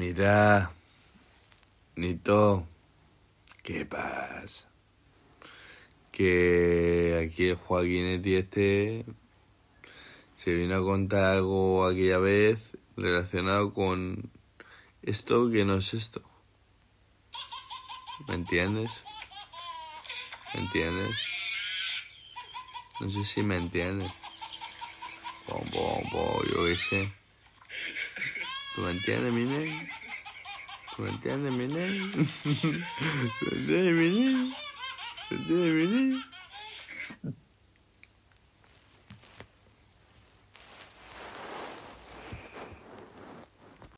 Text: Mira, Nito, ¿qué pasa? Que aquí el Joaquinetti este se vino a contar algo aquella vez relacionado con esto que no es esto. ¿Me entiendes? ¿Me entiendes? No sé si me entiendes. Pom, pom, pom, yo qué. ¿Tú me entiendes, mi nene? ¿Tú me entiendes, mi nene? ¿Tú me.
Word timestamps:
Mira, 0.00 0.72
Nito, 1.94 2.66
¿qué 3.62 3.84
pasa? 3.84 4.66
Que 6.10 7.22
aquí 7.22 7.48
el 7.50 7.56
Joaquinetti 7.56 8.34
este 8.34 9.04
se 10.36 10.54
vino 10.54 10.76
a 10.76 10.82
contar 10.82 11.36
algo 11.36 11.84
aquella 11.84 12.16
vez 12.16 12.78
relacionado 12.96 13.74
con 13.74 14.30
esto 15.02 15.50
que 15.50 15.66
no 15.66 15.74
es 15.74 15.92
esto. 15.92 16.22
¿Me 18.26 18.36
entiendes? 18.36 18.90
¿Me 20.54 20.60
entiendes? 20.62 21.18
No 23.02 23.10
sé 23.10 23.22
si 23.26 23.42
me 23.42 23.58
entiendes. 23.58 24.10
Pom, 25.46 25.60
pom, 25.70 26.02
pom, 26.10 26.42
yo 26.54 26.78
qué. 26.88 27.19
¿Tú 28.80 28.86
me 28.86 28.92
entiendes, 28.92 29.32
mi 29.34 29.44
nene? 29.44 29.90
¿Tú 30.96 31.02
me 31.02 31.10
entiendes, 31.10 31.52
mi 31.52 31.68
nene? 31.68 32.10
¿Tú 33.38 33.44
me. 35.54 36.24